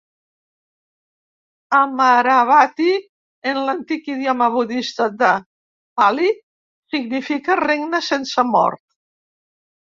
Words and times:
"Amaravati" 1.79 2.93
en 3.51 3.59
l'antic 3.67 4.09
idioma 4.13 4.47
budista 4.55 5.07
de 5.19 5.29
Pali 6.01 6.31
significa 6.95 7.59
"regne 7.61 8.03
sense 8.09 8.49
mort". 8.57 8.83